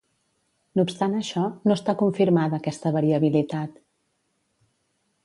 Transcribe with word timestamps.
No 0.77 0.85
obstant 0.87 1.11
això, 1.19 1.43
no 1.71 1.75
està 1.79 1.95
confirmada 2.01 2.59
aquesta 2.61 2.95
variabilitat. 2.97 3.79